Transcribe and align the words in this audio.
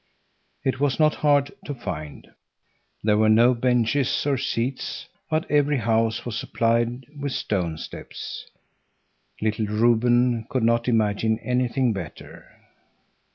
It 0.63 0.79
was 0.79 0.99
not 0.99 1.13
hard 1.21 1.51
to 1.65 1.75
find. 1.75 2.31
There 3.03 3.19
were 3.19 3.29
no 3.29 3.53
benches 3.53 4.25
or 4.25 4.35
seats, 4.35 5.07
but 5.29 5.45
every 5.47 5.77
house 5.77 6.25
was 6.25 6.35
supplied 6.39 7.05
with 7.19 7.33
stone 7.33 7.77
steps. 7.77 8.49
Little 9.43 9.67
Reuben 9.67 10.47
could 10.49 10.63
not 10.63 10.87
imagine 10.87 11.37
anything 11.43 11.93
better. 11.93 12.47